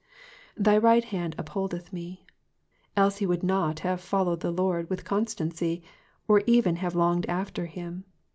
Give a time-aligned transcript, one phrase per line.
[0.59, 2.17] TAy right liand vpholdeth m«."
[2.97, 5.83] Else he would not have followed the Lord with constancy,
[6.27, 8.05] or even have longed after him.